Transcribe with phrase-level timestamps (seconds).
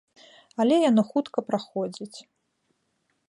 [0.63, 2.17] Але яно хутка праходзіць.